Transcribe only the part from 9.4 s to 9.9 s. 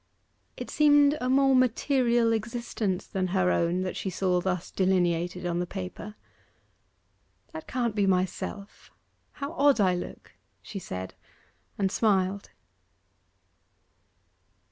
odd